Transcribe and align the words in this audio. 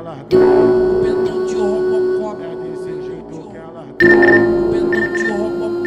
largando. 0.00 1.00
Pentão 1.02 1.46
de 1.46 1.54
Robocop. 1.54 2.42
É 2.42 2.56
desse 2.56 2.92
jeito 3.02 3.50
que 3.50 3.56
ela. 3.56 3.84
Pentão 3.98 5.12
de 5.14 5.30
Robocop. 5.32 5.80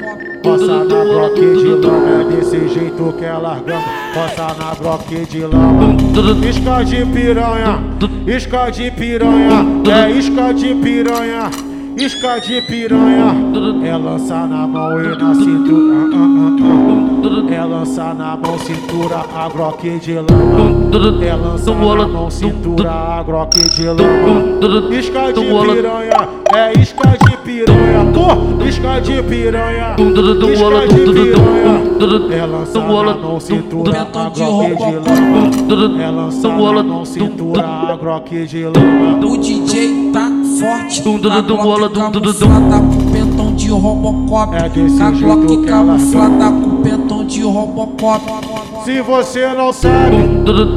Roça 0.46 0.84
na 0.84 1.04
broque 1.06 1.42
de 1.42 1.68
lama, 1.76 2.10
é 2.10 2.36
desse 2.36 2.68
jeito 2.70 3.14
que 3.18 3.26
é 3.26 3.34
largando. 3.34 3.86
Roça 4.14 4.56
na 4.60 4.76
broque 4.76 5.26
de 5.26 5.46
lama. 5.46 5.96
Isca 6.48 6.84
de 6.84 7.06
piranha, 7.06 7.80
isca 8.28 8.70
de 8.72 8.92
piranha, 8.92 9.66
é 9.90 10.12
isca 10.12 10.54
de 10.54 10.76
piranha, 10.76 11.50
isca 11.98 12.40
de 12.40 12.62
piranha. 12.62 13.36
É 13.84 13.98
lança 13.98 14.46
na 14.46 14.68
mão 14.68 15.02
e 15.02 15.18
na 15.18 15.34
cintura. 15.34 15.96
ah, 15.96 16.16
ah, 16.16 16.58
ah, 16.62 16.80
ah. 16.80 16.83
É 17.64 17.66
lança 17.66 18.14
na 18.14 18.36
mão, 18.36 18.60
cintura, 18.60 19.24
a 19.34 19.48
groque 19.48 19.98
de 19.98 20.16
lama. 20.16 21.26
É 21.26 21.34
lança 21.34 21.72
na 21.74 22.08
mão, 22.10 22.30
cintura, 22.30 22.92
a 22.92 23.24
groque 23.24 23.62
de 23.70 23.86
lama. 23.86 24.94
Isca 24.94 25.32
de 25.32 25.46
piranha, 25.46 26.28
é 26.54 26.78
isca 26.78 27.08
de 27.08 27.38
piranha, 27.38 28.06
pô, 28.14 28.66
isca 28.66 29.00
de 29.00 29.24
piranha. 29.24 29.96
Isca 29.98 30.88
de 30.90 31.14
piranha. 31.14 32.38
É 32.38 32.46
lança 32.46 32.80
na 32.82 33.14
mão, 33.16 33.40
cintura, 33.40 34.02
a 34.02 34.30
groque 34.30 34.42
de 34.42 34.96
lama. 35.72 36.04
É 36.04 36.12
lança 36.12 36.50
na 36.50 36.84
mão, 36.84 37.06
cintura, 37.06 37.66
a 37.66 37.96
groque 37.96 38.46
de 38.46 38.66
lama. 38.66 39.26
O 39.26 39.38
DJ 39.38 40.12
tá 40.12 40.30
forte. 40.60 41.02
Dum, 41.02 41.18
dum, 41.18 41.32
A 41.32 41.42
dum, 41.42 41.56
Glock 41.56 41.64
bola, 41.64 41.90
dum, 41.90 42.12
dum, 42.12 42.20
dum, 42.20 42.32
dum. 42.32 42.40
camuflada 42.40 42.80
com 42.80 43.12
pentão 43.12 43.56
de 43.56 43.70
Robocop. 43.70 44.56
É 44.56 44.70
desse 44.70 45.02
A 45.02 45.12
jeito 45.12 45.26
Glock 45.26 45.64
que 45.64 45.70
ela 45.70 45.86
camuflada 45.86 46.52
com 46.52 46.82
pentão 46.82 47.13
de 47.24 47.42
Robocop. 47.42 48.22
Se 48.84 49.02
você 49.02 49.48
não 49.54 49.72
sabe, 49.72 50.18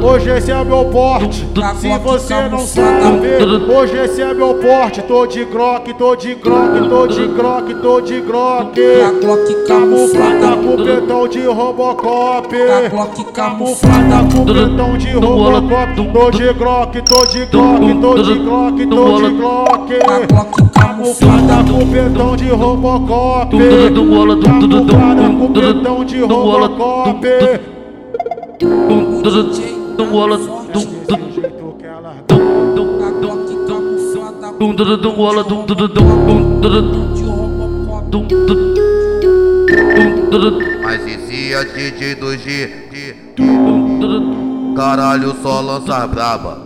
hoje 0.01 0.29
esse 0.29 0.49
é 0.49 0.63
meu 0.63 0.85
porte. 0.85 1.45
Se 1.79 1.97
você 1.99 2.47
não 2.49 2.59
sabe, 2.59 3.27
hoje 3.69 3.97
esse 3.97 4.21
é 4.21 4.33
meu 4.33 4.55
porte. 4.55 5.01
Tô 5.01 5.25
de 5.25 5.43
groque, 5.43 5.93
tô 5.93 6.15
de 6.15 6.35
groque, 6.35 6.87
tô 6.89 7.07
de 7.07 7.27
groque, 7.27 7.75
tô 7.75 8.01
de 8.01 8.21
groque. 8.21 8.81
Glock 9.21 9.67
Camuflada 9.67 10.55
com 10.55 10.77
pentão 10.77 11.27
de 11.27 11.45
Robocop. 11.45 12.55
Glock 12.91 13.23
Camuflada 13.33 14.33
com 14.33 14.45
pentão 14.45 14.97
de 14.97 15.11
Robocop. 15.11 15.95
Tô 16.13 16.31
de 16.31 16.53
groque, 16.53 17.01
tô 17.01 17.25
de 17.25 17.45
groque, 17.45 17.95
tô 17.99 18.23
de 18.23 18.39
groque, 18.39 18.87
tô 18.87 19.21
de 19.21 19.29
groque. 19.35 20.66
Camuflada 20.87 21.69
com 21.69 21.85
pentão 21.91 22.37
de 22.37 22.49
Robocop. 22.49 23.51
Dum, 23.51 23.59
dum, 23.59 23.93
dum, 23.93 24.09
bola, 24.09 24.35
dum, 24.37 24.59
dum, 24.59 24.67
dum, 24.69 24.85
dum, 24.85 24.97
Camuflada 24.97 25.21
dum, 25.21 25.37
com 25.37 25.47
dum, 25.47 25.53
dum, 25.53 25.61
pentão 25.61 26.05
de 26.05 26.21
Robocop. 26.21 27.27
Dum, 28.57 29.21
dum, 29.21 29.97
dum, 29.97 30.09
bola, 30.09 30.37
dum, 30.37 30.45
dum, 30.71 30.79
Desse 31.05 31.41
jeito 31.41 31.75
que 31.77 31.85
ela 31.85 32.11
A 32.11 33.11
Glock 33.11 33.67
camuflada 33.67 34.53
com 34.53 34.59
dum, 34.59 34.75
dum, 34.75 34.97
dum, 34.97 35.13
bola, 35.13 35.43
dum, 35.43 35.65
dum, 35.65 35.75
dum, 35.75 35.87
dum, 35.89 36.61
dum, 36.61 36.91
dum, 36.91 37.13
de 37.13 37.23
Robocop. 37.23 38.09
dum, 38.09 38.27
dum, 38.27 38.47
dum, 38.47 38.73
dum, 40.31 40.39
dum, 40.39 40.59
Mas 40.83 41.05
esse 41.05 41.53
é 41.53 41.65
DJ 41.65 42.15
do 42.15 42.31
G, 42.37 42.69
G, 42.93 43.15
dum, 43.35 43.99
dum, 43.99 44.73
caralho 44.73 45.35
só 45.43 45.59
lança 45.59 46.07
braba. 46.07 46.65